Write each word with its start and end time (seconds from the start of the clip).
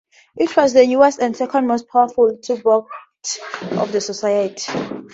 It 0.35 0.57
was 0.57 0.73
the 0.73 0.87
newest 0.87 1.19
and 1.19 1.37
second 1.37 1.67
most 1.67 1.87
powerful 1.87 2.35
tugboat 2.37 2.87
of 3.73 3.91
the 3.91 4.01
Society. 4.01 4.73